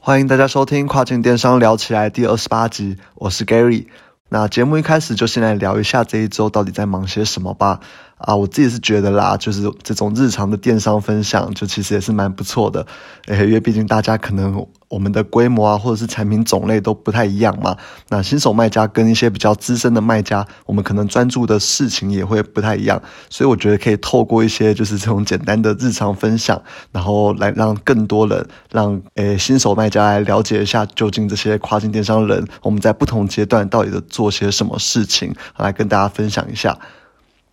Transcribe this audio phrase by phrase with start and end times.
[0.00, 3.88] 欢迎大家收听《跨境电商聊起来》第二十八集，我是 Gary。
[4.28, 7.80] 那节目一开始就先来聊一下这一周到底在忙些什么吧。
[8.16, 12.86] 啊，我自己是觉得啦，就是这种日常的电商分享，就其实也是蛮不错的。
[13.26, 17.76] 诶，因为毕竟大家可能我们的规模啊，或者是产品种类都不太一样嘛。
[18.08, 23.00] 那新手卖家跟一些比较资深的卖家，我们可能专注的事情也会不太一样。
[23.28, 36.78] 所以我觉得可以透过一些就是这种简单的日常分享，然后来让更多人，让诶新手卖家来了解一下，究竟这些跨境电商人我们在不同阶段到底在做些什么事情，来跟大家分享一下。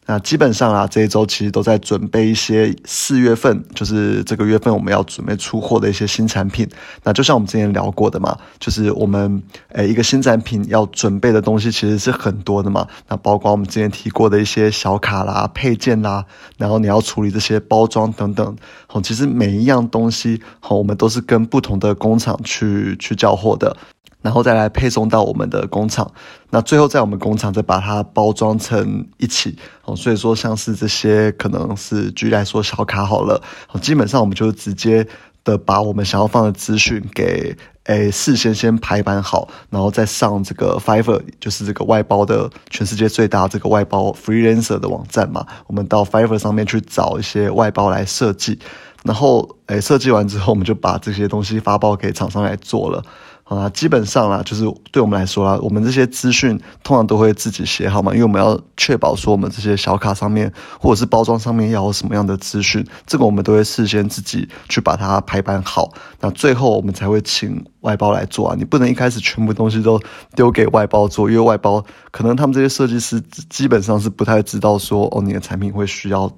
[0.08, 6.70] 那基本上啊，这一周其实都在准备一些四月份，就是这个月份我们要准备出货的一些新产品。
[7.04, 12.88] 那就像我们之前聊过的嘛，就是我们诶一个新产品要准备的东西其实是很多的嘛。
[13.08, 16.24] 那包括我们之前提过的一些小卡啦、配件啦，
[16.58, 18.56] 然后你要处理这些包装等等。
[18.86, 23.76] 好，其实每一样东西，好，我们都是跟不同的工厂去去交货的。
[24.26, 26.12] 然后再来配送到我们的工厂，
[26.50, 29.96] 那最后在我们工厂再把它包装成一起哦。
[29.96, 33.40] 所以说，像是这些可能是举例来说小卡好了，
[33.80, 35.08] 基本上我们就直接
[35.44, 45.46] 的把我们想要放的资讯给诶事先先排版好，然后再上这个 Fiverr，就是这个外包的全世界最大这个外包 freelancer 的网站嘛。
[45.68, 48.58] 我们到 Fiverr 上面去找一些外包来设计，
[49.04, 53.04] 然后诶设计完之后，我们就把这些东西发包给厂商来做了。
[53.48, 68.56] 好啦，基本上啦，就是对我们来说啦，我们这些资讯通常都会自己写好嘛，因为我们要确保说我们这些小卡上面或者是包装上面要有什么样的资讯，这个我们都会事先自己去把它排版好，那最后我们才会请外包来做啊。
[68.58, 70.02] 你不能一开始全部东西都
[70.36, 76.36] 丢给外包做，因为外包可能他们这些设计师基本上是不太知道说哦，你的产品会需要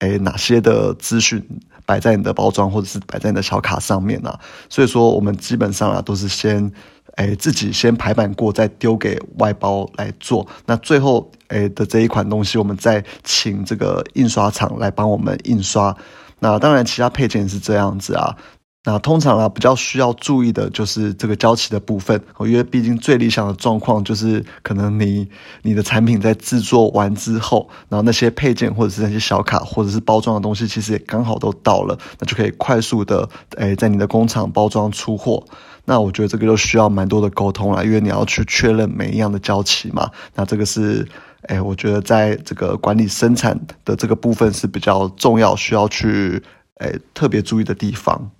[0.00, 1.42] 诶哪些的资讯。
[1.90, 4.38] 摆在你的包装或者是摆在你的小卡上面啊，
[4.68, 6.70] 所以说我们基本上啊都是先，
[7.16, 10.46] 诶自己先排版过，再丢给外包来做。
[10.66, 15.96] 那最后诶的这一款东西，我们再请这个印刷厂来帮我们印刷。
[16.38, 18.36] 那当然，其他配件是这样子啊。
[18.82, 25.28] 那通常啊，比较需要注意的就是这个交期的部分，因为毕竟最理想的状况就是可能你
[25.60, 35.44] 你的产品在制作完之后，然后那些配件或者是那些小卡或者是包装的东西，其实也刚好都到了，那就可以快速的诶在你的工厂包装出货。
[35.84, 40.10] 那我觉得这个就需要蛮多的沟通了，因为你要去确认每一样的交期嘛。
[40.34, 41.06] 那这个是
[41.48, 46.42] 诶，我觉得在这个管理生产的这个部分是比较重要，需要去
[46.76, 48.30] 诶特别注意的地方。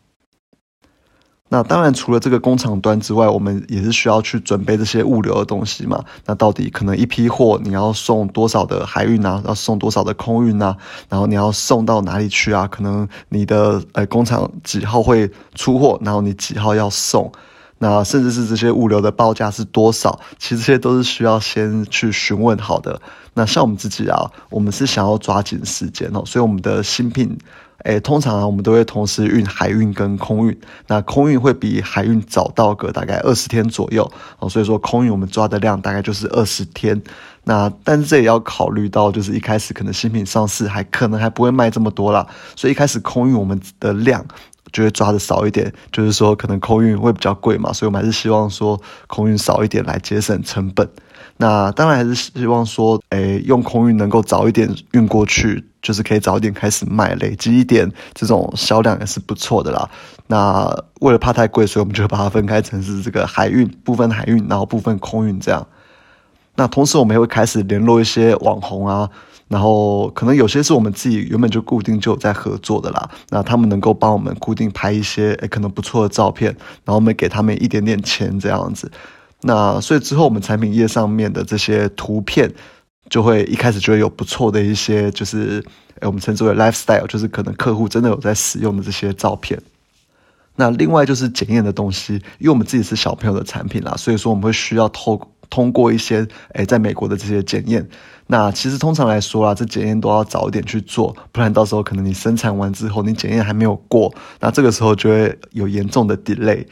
[1.52, 6.04] 那当然，除了这个工厂端之外，我们也是需要去准备这些物流的东西嘛。
[6.24, 9.42] 那到底可能一批货你要送多少的海运啊？
[9.44, 10.76] 要送多少的空运啊？
[11.08, 12.68] 然后你要送到哪里去啊？
[12.68, 17.32] 可能你的呃工厂几号会出货，然后你几号要送？
[17.78, 20.20] 那甚至是这些物流的报价是多少？
[20.38, 23.02] 其实这些都是需要先去询问好的。
[23.34, 27.36] 那像我们自己啊，我们是想要抓紧时间哦，所以我们的新品。
[27.84, 30.60] 诶，通常啊，我们都会同时运海运跟空运。
[30.86, 37.00] 那空运会比海运早到个大概二十天左右哦，所以说空运我们抓的量大概就是二十天。
[37.42, 44.24] 那但是这也要考虑到，就是一开始可能新品上市还可能还不会卖这么多啦，所以一开始空运我们的量
[44.72, 50.88] 就会抓的少一点，就是说可能空运会比较贵嘛，所以我们还是希望说空运少一点来节省成本。
[51.36, 59.88] 那当然还是希望说，诶，用空运能够早一点运过去，就是可以早一点开始卖，累积一点这种销量也是不错的啦。
[60.26, 60.70] 那
[61.00, 65.66] 为了怕太贵，所以我们就把它分开成是这个海运部分海运，然后部分空运这样。
[66.56, 69.08] 那同时我们也会开始联络一些网红啊，
[69.50, 73.10] 然后可能有些是我们自己原本就固定就有在合作的啦。
[73.30, 78.88] 那他们能够帮我们固定拍一些诶可能不错的照片，然后我们给他们一点点钱这样子。
[79.40, 82.48] 那所以之后我们产品页上面的这些图片，
[83.08, 85.60] 就会一开始就会有不错的一些，就是
[85.98, 89.60] 诶我们称之为 lifestyle，就是可能客户真的有在使用的这些照片。
[90.54, 95.20] 那另外就是检验的东西，因为我们自己是小朋友的产品啦，所以说我们会需要透
[95.50, 97.86] 通过一些诶在美国的这些检验。
[98.28, 106.64] 那其实通常来说啦，这检验都要早一点去做，不然到时候可能你生产完之后，你检验还没有过，那这个时候就会有严重的 delay。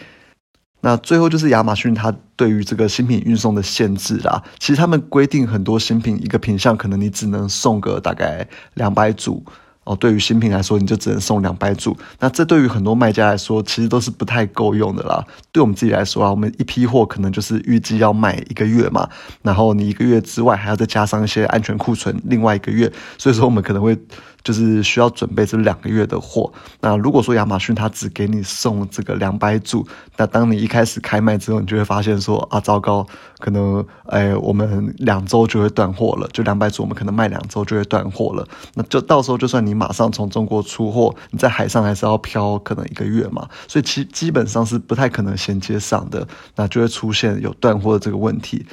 [0.81, 4.41] 那最后就是亚马逊它对于这个新品运送的限制啦。
[4.61, 9.45] 其实他们规定很多新品一个品相可能你只能送个大概两百组
[9.89, 9.97] 哦。
[9.97, 11.97] 对于新品来说，你就只能送两百组。
[12.21, 15.25] 那这对于很多卖家来说，其实都是不太够用的啦。
[15.51, 19.09] 对我们自己来说啊，我们一批货可能就是预计要卖一个月嘛，
[19.43, 23.99] 然后你一个月之外还要再加上一些安全库存，另外一个月，所以说我们可能会
[24.43, 26.53] 就是需要准备这两个月的货。
[26.81, 29.87] 那如果说亚马逊它只给你送这个两百组，
[30.17, 33.07] 那当你一开始开卖之后，你就会发现说啊，糟糕，
[33.39, 38.47] 可能哎，我们两周就会断货了，就两百组，我们可能卖两周就会断货了。
[38.75, 46.27] 那就到时候就算你马上从中国出货，你在海上还是要漂可能一个月嘛，所以其基本上是不太可能衔接上的，
[46.57, 48.67] 那就会出现有断货的这个问题。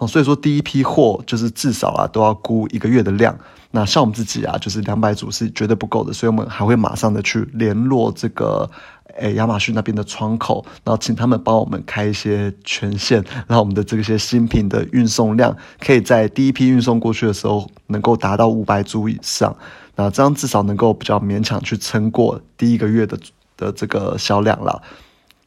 [0.00, 3.38] 哦，所以说第一批货就是至少啊都要估一个月的量。
[3.70, 8.68] 那像我们自己啊，就是两百组是绝对不够的，所以我们还会马上的去联络这个
[9.18, 19.54] 诶亚马逊那边的窗口，然后请他们帮我们开一些权限，让我们的这些新品的运送量可以在第一批运送过去的时候能够达到五百组以上。
[19.94, 23.16] 那这样至少能够比较勉强去撑过第一个月的
[23.56, 24.82] 的这个销量了。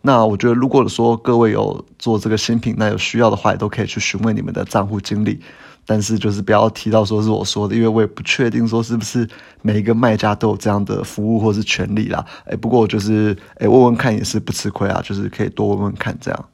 [0.05, 5.39] 那我觉得，如果说各位有做这个新品，那有需要的话，也都可以去询问你们的账户经理。
[5.85, 9.27] 但是就是不要提到说是我说的，因为我也不确定说是不是
[9.61, 12.25] 每一个卖家都有这样的服务或是权利啦。
[12.45, 16.45] 哎，不过就是哎问问看也是不吃亏啊，就是可以多问问看这样。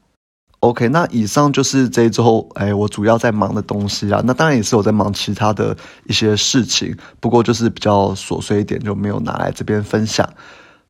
[0.61, 4.21] OK，那以上就是这一周哎我主要在忙的东西啊。
[4.25, 5.75] 那当然也是我在忙其他的
[6.05, 10.27] 一些事情，不过就是比较琐碎一点，就没有拿来这边分享。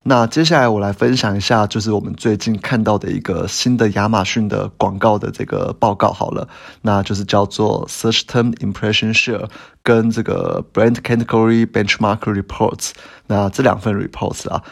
[0.02, 6.48] 那接下来我来分享一下，就是我们最近看到的一个新的亚马逊的广告的这个报告好了，
[6.82, 9.50] 那就是叫做 Search Term Impression Share
[9.84, 12.92] 跟这个 Brand Category Benchmark Reports，
[13.28, 14.64] 那这两份 reports 啊。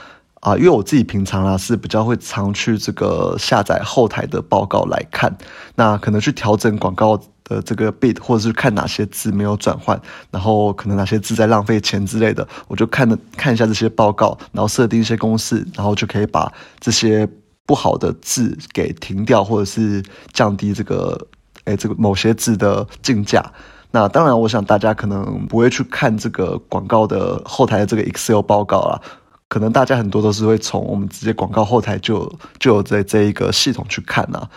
[0.41, 5.35] 啊，因为我自己平常啊是比较会常去这个下载后台的报告来看，
[5.75, 9.99] 那可能去调整广告的这个 bid，或者是看哪些字没有转换，
[10.29, 17.27] 然后可能哪些字在浪费钱之类的，我就看的看一下这些报告，然后设定一些公式，然后就可以把这些
[17.65, 21.27] 不好的字给停掉，或者是降低这个
[21.63, 23.43] 哎这个某些字的竞价。
[23.89, 29.01] 那当然，我想大家可能不会去看这个广告的后台的这个 Excel 报告啦。
[29.49, 34.47] 可能大家很多都是会从我们直接广告后台就就有在这一个系统去看呐，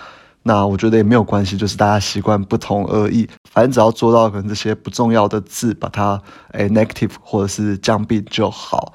[0.42, 6.20] 那我觉得也没有关系，就是大家习惯不同而已，反正只要做到可能这些不重要的字把它
[6.52, 8.92] 诶 negative 或者是降 b 就好。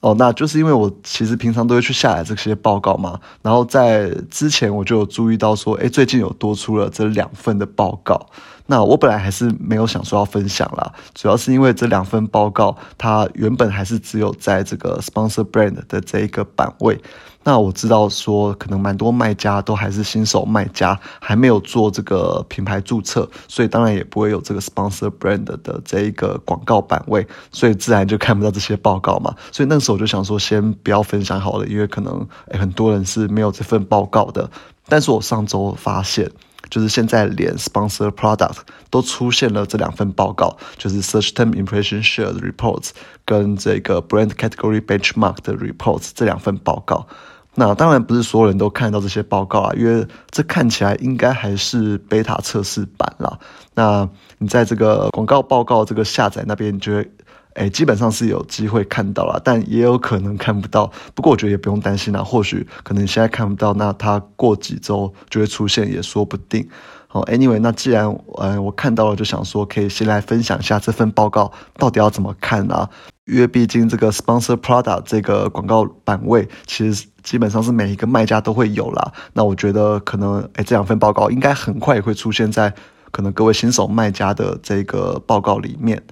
[0.00, 8.26] 哦，那就是因为我其实平常都会去下载这些报告嘛，然后在之前我就有注意到说，哎，最近有多出了这两份的报告。
[8.66, 16.98] 那我本来还是没有想说要分享啦，主要是因为这两份报告，它原本还是只有在这个 sponsor brand 的这一个版位。
[17.46, 29.34] 那我知道说，可能蛮多卖家都还是新手卖家，还没有做这个品牌注册，所以当然也不会有这个 sponsor brand 的这一个广告版位，所以自然就看不到这些报告嘛。
[29.52, 32.26] 所以那时候我就想说，先不要分享好了，因为可能
[32.58, 34.50] 很多人是没有这份报告的。
[34.88, 36.30] 但是我上周发现。
[36.74, 38.56] 就是现在连 sponsor product
[38.90, 42.90] 都出现了这两份报告，就是 search term impression share 的 reports
[43.24, 47.06] 跟这个 brand category benchmark 的 reports 这两份报告。
[47.54, 53.38] 那当然不是所有人都看到这些报告啊，因为这看起来应该还是 beta 测试版啦。
[53.76, 57.08] 那你在这个广告报告这个下载那边，你觉得？
[57.54, 60.90] 哎，基本上是有机会看到了，但也有可能看不到。
[61.14, 66.68] 不过我觉得也不用担心啦，或许可能现在看不到，那它过几周就会出现，也说不定。
[67.06, 72.90] 好，Anyway，那既然呃我看到了，就想说可以先来分享一下这份报告到底要怎么看啊？
[73.26, 79.12] 因为毕竟这个 Sponsor Product 这个广告版位，其实基本上是每一个卖家都会有啦。
[79.32, 82.74] 那我觉得可能哎这两份报告应该很快也会出现在
[83.12, 86.02] 可能各位新手卖家的这个报告里面。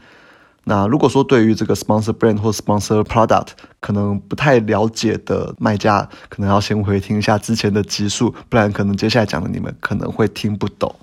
[0.65, 3.49] 那如果说对于这个 sponsor brand 或 sponsor product
[3.81, 10.95] 可能不太了解的卖家，可能要先回听一下之前的集数，不然可能接下来讲的你们可能会听不懂。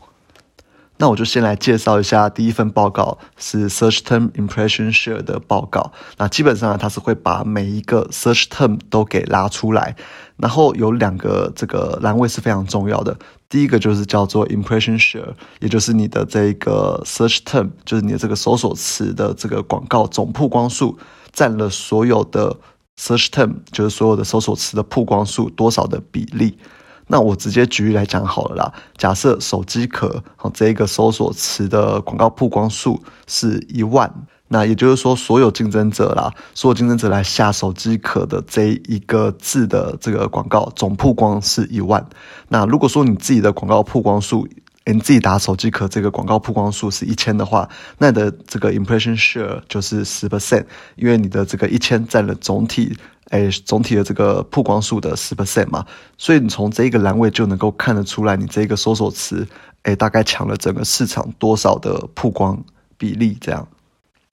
[1.01, 5.93] 那我就先来介绍一下第一份报告，是 search term impression share 的报告。
[6.17, 9.95] 那基本上它是会把每一个 search term 都给拉出来，
[10.35, 13.17] 然后有两个这个栏位是非常重要的。
[13.49, 20.97] 第一个就是叫做 impression share，也就是你的这个 search term，就是你的这个搜索词的这个广告总曝光数
[21.33, 22.55] 占了所有的
[22.95, 26.59] search term，就是所有的搜索词的曝光数多少的比例。
[27.07, 28.73] 那我直接举例来讲好了啦。
[28.95, 42.05] 假设手机壳好这一个搜索词的广告曝光数是一万，那也就是说所有竞争者啦，所有竞争者来下手机壳的这一个字的这个广告总曝光是一万。
[42.49, 44.47] 那如果说你自己的广告曝光数，
[44.85, 50.65] 你自己打手机壳这个广告曝光数是一千的话，那你的这个 impression share 就是十 percent，
[50.95, 52.97] 因为你的这个一千占了总体。
[53.29, 55.85] 哎，总体的这个曝光数的十 percent 嘛，
[56.17, 59.47] 所以你从这个栏位就能够看得出来，你这个搜索词，
[59.83, 62.59] 哎，大概抢了整个市场多少的曝光
[62.97, 63.67] 比例这样。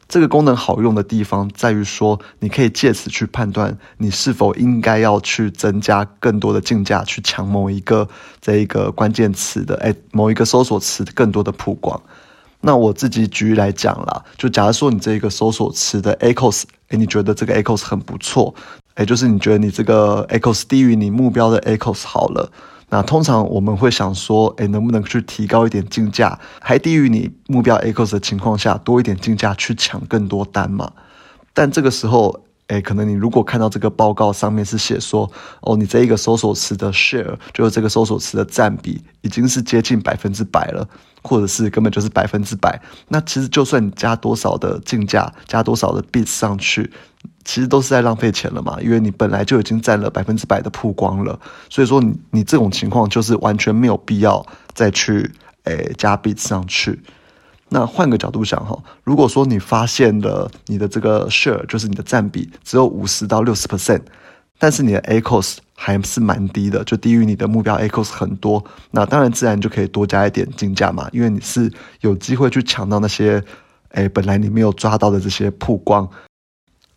[0.09, 8.09] 这个功能好用的地方在于说，你可以借此去判断你是否应该要去增加更多的竞价，去抢某一个
[8.41, 12.01] 这一个关键词的，哎，某一个搜索词更多的曝光。
[12.61, 18.55] 那我自己举例来讲啦，就假如说你这个搜索词的 echoes，哎，你觉得这个 echoes 很不错，
[18.95, 22.51] 哎，就是你觉得你这个 echoes 低于你目标的 echoes 好了。
[22.89, 30.93] 那通常我们会想说，哎，能不能去提高一点竞价，还低于你目标 echoes 的情况下，多一点竞价去抢更多单嘛？
[31.53, 35.29] 但这个时候，哎，可能你如果看到这个报告上面是写说，
[35.63, 40.89] 哦，你这一个搜索词的 share，就是这个搜索词的占比，已经是接近百分之百了，
[41.23, 46.93] 或者是根本就是百分之百，那其实就算你加多少的竞价，加多少的 bit 上去。
[47.47, 51.39] 其实都是在浪费钱了嘛，因为你本来就已经占了百分之百的曝光了，
[51.71, 55.31] 所以说你你这种情况就是完全没有必要再去
[55.63, 57.01] 诶加 bits 上去。
[57.69, 64.03] 那换个角度想哈，如果说你发现了你的这个 share 就是你的占比只有五十到六十 percent，
[64.59, 73.43] 但是你的 ACOS 还是蛮低的，就低于你的目标 ACOS 很多，那当然自然就可以多加一点竞价嘛，因为你是有机会去抢到那些
[73.91, 76.09] 诶本来你没有抓到的这些曝光。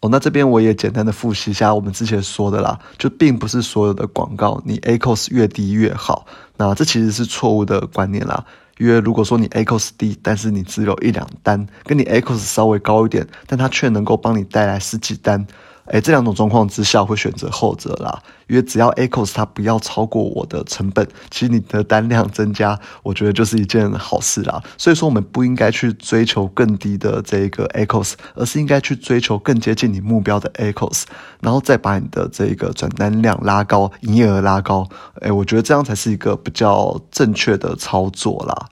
[0.02, 6.26] 哦，那这边我也简单的复习一下我们之前说的啦，就并不是所有的广告你 A c o s 越低越好，
[6.56, 8.46] 那这其实是错误的观念啦。
[8.78, 15.46] 因为如果说你 A c o s 低，但是你只有一两单，跟你 A c o s 稍微高一点，但它却能够帮你带来十几单。
[15.90, 24.62] 哎，这两种状况之下会选择后者啦，因为只要 echoes 它不要超过我的成本，其实你的单量增加，我觉得就是一件好事啦。
[24.78, 31.04] 所以说我们不应该去追求更低的这个 echoes，而是应该去追求更接近你目标的 echoes，
[31.42, 34.88] 然后再把你的这个转单量拉高，营业额拉高。
[35.22, 38.68] 哎，我觉得这样才是一个比较正确的操作啦。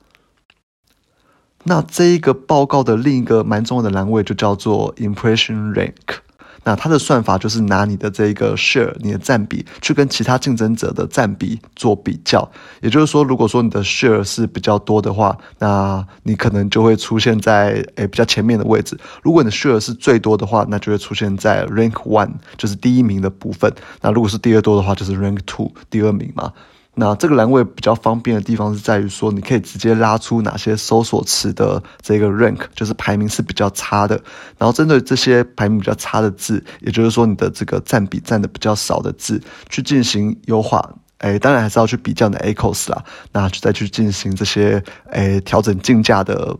[1.64, 6.20] 那这一个报告的另一个蛮重要的栏位就叫做 impression rank。
[6.68, 12.46] 那它的算法就是拿你的这个 share，你的占比去跟其他竞争者的占比做比较。
[12.82, 18.98] 也就是说，如果说你的 share 是比较多的话，那你可能就会出现在诶比较前面的位置。
[19.22, 23.72] 如果你的 share 是最多的话，那就会出现在 rank one，就是第一名的部分。
[24.02, 26.52] 那如果是第二多的话，就是 rank two，第二名嘛。
[27.00, 34.20] 那这个栏位比较方便的地方是在于说，你可以直接拉出哪些搜索词的这个 rank，就是排名是比较差的。
[34.58, 40.92] 然后针对这些排名比较差的字，也就是说你的这个占比占的比较少的字，去进行优化。
[41.18, 46.56] 哎，当然还是要去比较你的 echoes 啦，那就再去进行这些哎调整竞价的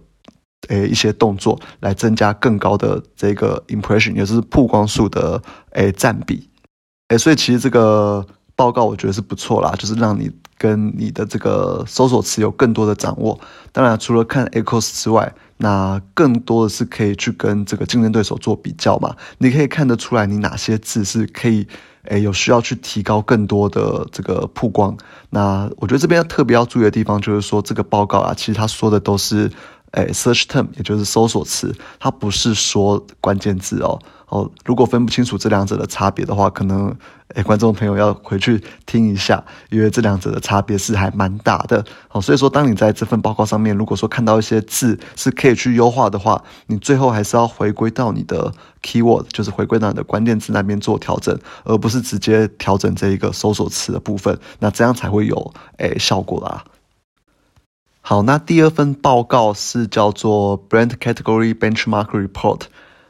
[0.68, 5.42] 哎一些动作，来增加更高的这个 impression，也就是曝光数的
[5.72, 6.48] 哎占比。
[7.08, 8.24] 哎，所以其实这个。
[8.58, 13.38] 报告我觉得是不错啦，就是让你跟你的这个搜索词有更多的掌握。
[13.70, 19.14] 当然，除了看 echoes 之外，那更多的是可以去跟这个竞争对手做比较嘛。
[19.38, 21.68] 你可以看得出来，你哪些字是可以，
[22.06, 24.96] 诶，有需要去提高更多的这个曝光。
[25.30, 29.48] 那我觉得这边特别要注意的地方就是说，这个报告啊，其实他说的都是。
[29.92, 34.50] 哎，search term 也就是搜索词，它不是说关键字哦哦。
[34.64, 36.94] 如果分不清楚这两者的差别的话，可能
[37.34, 42.20] 哎，观众朋友要回去听一下，因为这两者的差别是还蛮大的哦。
[42.20, 48.52] 所以说，当你在这份报告上面，如果说看到一些字是可以去优化的话，你最后还是要回归到你的
[48.82, 56.62] keyword，就是回归到你的关键字那边做调整，而不是直接调整这一个搜索词的部分，那这样才会有哎效果啦。
[58.08, 62.62] 好，那第二份报告是叫做 Brand Category Benchmark Report。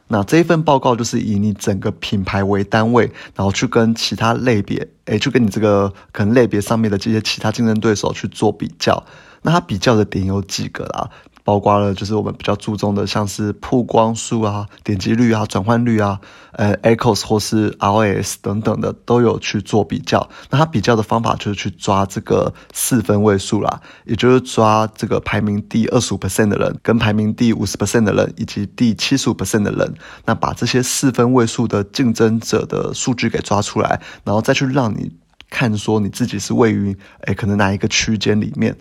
[0.09, 9.01] 那这一份报告就是以你整个品牌为单位，然后去跟其他类别，诶，去跟你这个可能类别上面的这些其他竞争对手去做比较。
[9.41, 11.09] 那它比较的点有几个啦？
[11.49, 16.19] 包括了，就是我们比较注重的，像是曝光数啊、点击率啊、转换率啊、
[16.51, 20.29] 呃，echoes 或是 ros 等等的都有去做比较。
[20.51, 29.91] 那它比较的方法就是去抓这个四分位数啦，也就是抓这个排名第二十五 percent 的人，跟排名第五十 percent 的人，以及第七十五 percent 的人。
[30.25, 35.11] 那把这些四分位数的竞争者的数据给抓出来，然后再去让你
[35.49, 38.77] 看说你自己是位于诶可能哪一个区间里面。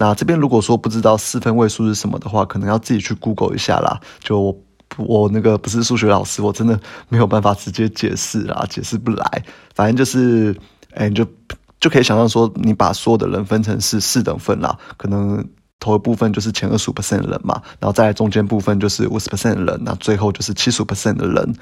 [0.00, 4.00] 那这边如果说不知道四分位数是什么的话，可能要自己去 Google 一下啦。
[4.20, 4.56] 就
[4.96, 6.78] 我那个不是数学老师，我真的
[7.08, 9.44] 没有办法直接解释啦，解释不来。
[9.74, 10.56] 反正就是，
[10.94, 11.26] 哎，就
[11.80, 15.44] 就可以想象说，你把所有的人分成是四等份啦，可能
[15.80, 21.54] 头一部分就是前二十五 percent 的人嘛，然后再中间部分就是五十 percent 的人，那最后就是七十 percent 的人。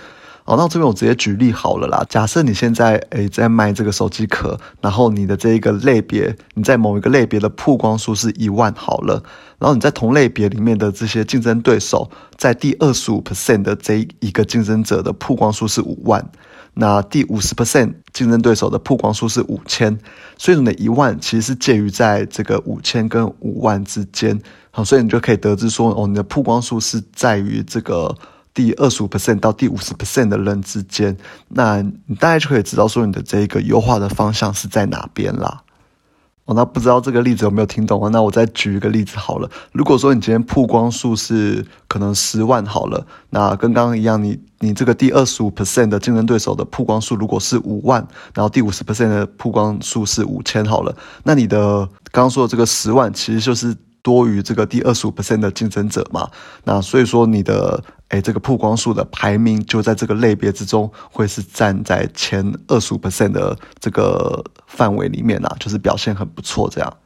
[0.49, 2.07] 好，那这边我直接举例好了啦。
[2.09, 9.21] 假设你现在诶在卖这个手机壳，然后你的这一个类别，你在某一个类别的曝光数是一万好了，
[9.59, 16.25] 然后你在同类别里面的这些竞争对手，在第二十五 percent 的这一个竞争者的曝光数是五万，
[16.75, 19.99] 那第五十 percent 竞争对手的曝光数是五千，
[20.39, 28.15] 所以你的一万其实是介于在这个五千跟五万之间，好，所以你就可以得知说，哦，你的曝光数是在于这个。
[28.57, 31.15] 第二十五 percent 到第五十 percent 的人之间，
[31.49, 35.63] 那你大概就可以知道说你的这个优化的方向是在哪边啦。
[36.47, 38.09] 哦，那不知道这个例子有没有听懂啊？
[38.09, 39.51] 那我再举一个例子好了。
[39.73, 56.31] 如果说你今天曝光数是可能十万好了，那跟刚刚一样，你你这个第二十五 percent 的竞争对手的曝光数如果是五万，然后第五十 percent 的曝光数是五千好了，那你的刚刚说的这个十万其实就是多于这个第二十五 percent 的竞争者嘛？
[56.63, 57.83] 那所以说你的。
[58.09, 66.97] 哎，这个曝光数的排名就在这个类别之中，会是站在前二十五 percent 的这个范围里面啊，就是表现很不错这样。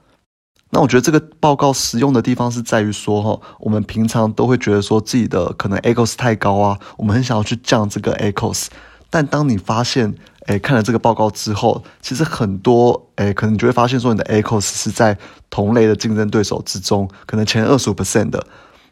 [0.69, 8.67] 那我觉得这个报告实用的地方是在于说，哈，我们平常都会觉得说自己的可能 echoes 太高啊，我们很想要去降这个 echoes，
[9.09, 10.15] 但当你发现，
[10.51, 15.17] 哎，看了这个报告之后，其实很多，哎，可能你就会发现说，你的 ACOS 是在
[15.49, 18.45] 同类的竞争对手之中，可能前二十五 percent 的。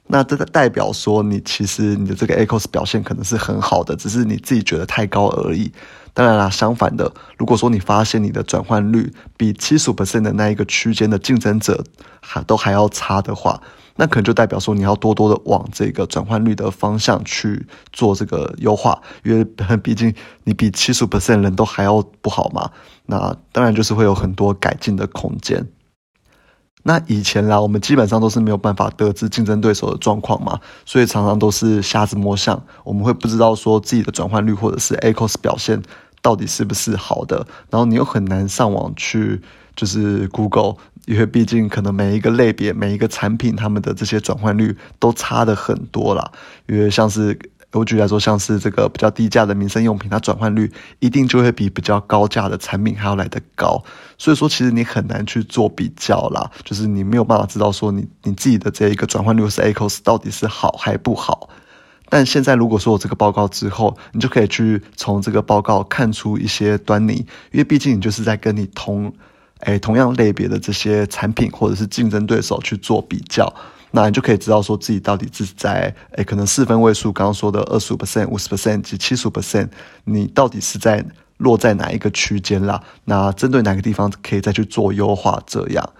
[0.07, 5.73] 那这代表说，你其实你的这个 ACOS 表现可能是很好的，只是你自己觉得太高而已。
[6.19, 11.85] 当然啦，相反的，如果说你发现你的转换率比七十五的那一个区间的竞争者
[12.21, 13.63] 还都还要差的话，
[13.95, 19.45] 那可能就代表说你要多多的往这个转换率的方向去做这个优化，因为
[19.77, 22.69] 毕竟你比七十五人都还要不好嘛。
[23.07, 25.69] 那当然就是会有很多改进的空间。
[26.83, 35.83] 那以前啦，我们基本上都是没有办法得知竞争对手的状况嘛，所以常常都是瞎子摸象，我们会不知道说自己的转换率或者是 ACOS 表现
[36.23, 39.41] 到底是不是好的，然后你又很难上网去
[39.75, 46.31] 就是 Google，因为毕竟可能每一个类别每一个产品他们的这些转换率都差的很多啦，
[46.67, 47.39] 因为像是。
[47.73, 53.85] 我举例来说，像是这个比较低价的民生用品，它转换率一定就会比比较高价的产品还要来得高。
[54.17, 61.51] 所以说，其实你很难去做比较啦，就是你没有办法知道说你你自己的这一个转换率是 ACOS 到底是好还不好。
[62.09, 67.15] 但现在如果说有这个报告之后，你就可以去从这个报告看出一些端倪，
[67.53, 69.13] 因为毕竟你就是在跟你同
[69.61, 73.53] 哎同样类别的这些产品或者是竞争对手去做比较。
[73.91, 79.69] 那你就可以知道说自己到底是在诶，可能四分位数，刚刚说的二十五 percent、五十 percent 及七十 percent，
[80.05, 81.03] 你到底是在
[81.39, 82.83] 落在哪一个区间啦？
[83.07, 85.43] 那针对哪个地方可以再去做优化？
[85.47, 85.91] 这样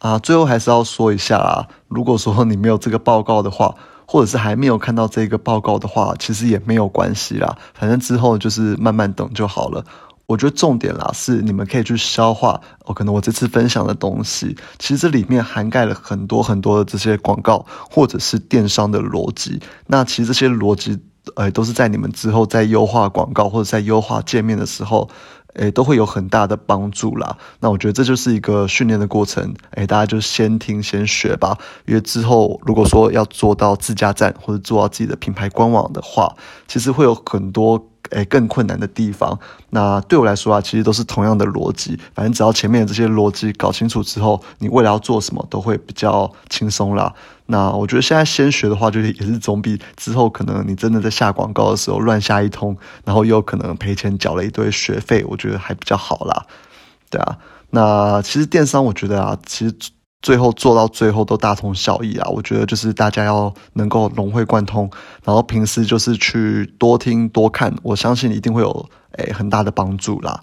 [0.00, 9.84] 啊，最后还是要说一下啊，如果说你没有这个报告的话，或者是还没有看到这个报告的话，其实也没有关系啦，反正之后就是慢慢等就好了。
[10.26, 19.60] 我觉得重点啦是你们可以去消化，哦，可能我这次分享的东西，其实这里面涵盖了很多很多的这些广告或者是电商的逻辑。
[19.86, 20.98] 那其实这些逻辑，
[21.36, 25.10] 呃，都是在你们之后在优化广告或者在优化界面的时候，
[25.54, 27.36] 诶，都会有很大的帮助啦。
[27.60, 31.58] 那我觉得这就是一个训练的过程，诶，大家就先听先学吧。
[31.86, 36.34] 因为之后如果说要做到自家站或者做到自己的品牌官网的话，
[36.68, 37.90] 其实会有很多。
[38.14, 39.38] 诶，更困难的地方，
[39.70, 41.98] 那对我来说啊，其实都是同样的逻辑。
[42.14, 47.12] 反正只要前面的这些逻辑搞清楚之后，你未来要做什么都会比较轻松啦。
[47.46, 56.46] 那我觉得现在先学的话，就是也是总比之后可能你真的在下广告的时候乱下一通，然后又可能赔钱缴了一堆学费，我觉得还比较好啦。
[57.10, 57.38] 对啊，
[57.70, 59.74] 那其实电商我觉得啊，其实。
[60.24, 62.26] 最后做到最后都大同小异啊！
[62.30, 64.90] 我觉得就是大家要能够融会贯通，
[65.22, 70.42] 然后平时就是去多听多看，我相信一定会有诶很大的帮助啦。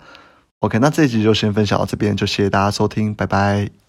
[0.59, 3.80] OK，那这一集就先分享到这边，就谢谢大家收听，拜拜。